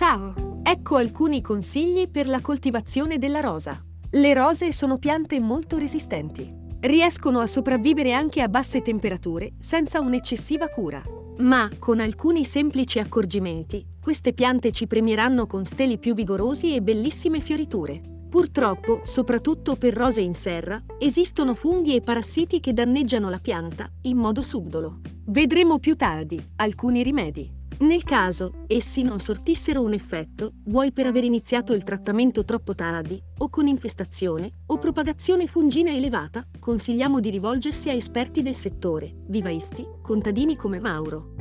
[0.00, 0.62] Ciao!
[0.62, 3.78] Ecco alcuni consigli per la coltivazione della rosa.
[4.12, 6.50] Le rose sono piante molto resistenti.
[6.80, 11.02] Riescono a sopravvivere anche a basse temperature senza un'eccessiva cura.
[11.40, 17.40] Ma, con alcuni semplici accorgimenti, queste piante ci premieranno con steli più vigorosi e bellissime
[17.40, 18.00] fioriture.
[18.30, 24.16] Purtroppo, soprattutto per rose in serra, esistono funghi e parassiti che danneggiano la pianta in
[24.16, 25.00] modo subdolo.
[25.26, 27.58] Vedremo più tardi alcuni rimedi.
[27.80, 33.18] Nel caso essi non sortissero un effetto, vuoi per aver iniziato il trattamento troppo tardi,
[33.38, 39.86] o con infestazione, o propagazione fungina elevata, consigliamo di rivolgersi a esperti del settore, vivaisti,
[40.02, 41.32] contadini come Mauro.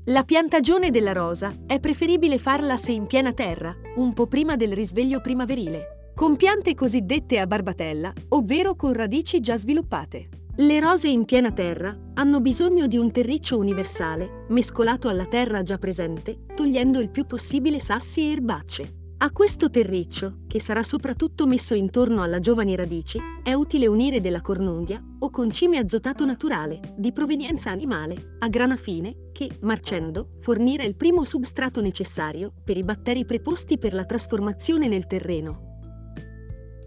[0.08, 4.74] la piantagione della rosa è preferibile farla se in piena terra, un po' prima del
[4.74, 10.30] risveglio primaverile, con piante cosiddette a barbatella, ovvero con radici già sviluppate.
[10.56, 15.78] Le rose in piena terra hanno bisogno di un terriccio universale, mescolato alla terra già
[15.78, 18.94] presente, togliendo il più possibile sassi e erbacce.
[19.18, 24.42] A questo terriccio, che sarà soprattutto messo intorno alla giovani radici, è utile unire della
[24.42, 30.96] cornundia o concime azotato naturale, di provenienza animale, a grana fine, che, marcendo, fornirà il
[30.96, 35.75] primo substrato necessario per i batteri preposti per la trasformazione nel terreno.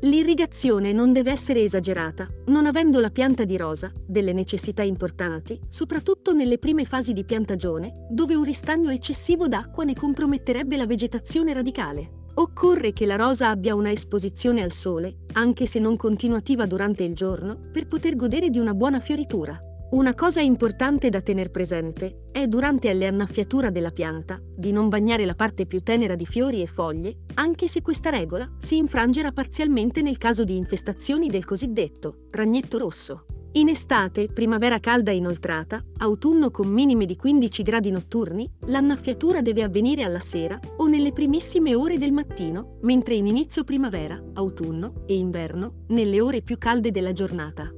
[0.02, 6.32] L'irrigazione non deve essere esagerata, non avendo la pianta di rosa delle necessità importanti, soprattutto
[6.32, 12.26] nelle prime fasi di piantagione, dove un ristagno eccessivo d'acqua ne comprometterebbe la vegetazione radicale.
[12.34, 17.14] Occorre che la rosa abbia una esposizione al sole, anche se non continuativa durante il
[17.14, 19.60] giorno, per poter godere di una buona fioritura.
[19.90, 25.34] Una cosa importante da tener presente è durante l'annaffiatura della pianta di non bagnare la
[25.34, 30.18] parte più tenera di fiori e foglie, anche se questa regola si infrangerà parzialmente nel
[30.18, 33.24] caso di infestazioni del cosiddetto ragnetto rosso.
[33.52, 40.02] In estate, primavera calda inoltrata, autunno con minime di 15 gradi notturni, l'annaffiatura deve avvenire
[40.02, 45.84] alla sera o nelle primissime ore del mattino, mentre in inizio primavera, autunno e inverno,
[45.88, 47.72] nelle ore più calde della giornata.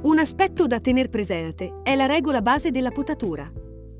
[0.00, 3.50] Un aspetto da tener presente è la regola base della potatura.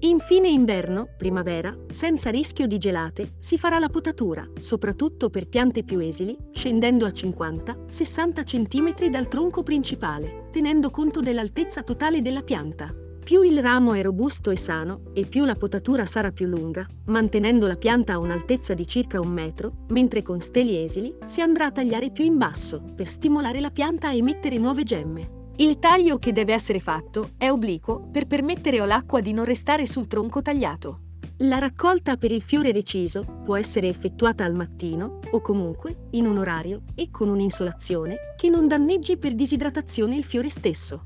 [0.01, 5.83] In fine inverno, primavera, senza rischio di gelate, si farà la potatura, soprattutto per piante
[5.83, 12.95] più esili, scendendo a 50-60 cm dal tronco principale, tenendo conto dell'altezza totale della pianta.
[13.25, 17.67] Più il ramo è robusto e sano, e più la potatura sarà più lunga, mantenendo
[17.67, 21.73] la pianta a un'altezza di circa un metro, mentre con steli esili si andrà a
[21.73, 25.38] tagliare più in basso, per stimolare la pianta a emettere nuove gemme.
[25.61, 30.07] Il taglio che deve essere fatto è obliquo per permettere all'acqua di non restare sul
[30.07, 31.01] tronco tagliato.
[31.39, 36.39] La raccolta per il fiore deciso può essere effettuata al mattino o comunque in un
[36.39, 41.03] orario e con un'insolazione che non danneggi per disidratazione il fiore stesso.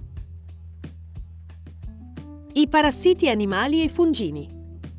[2.53, 4.52] I parassiti animali e fungini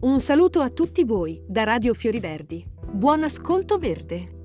[0.00, 2.64] Un saluto a tutti voi da Radio Fiori Verdi.
[2.92, 4.37] Buon ascolto verde!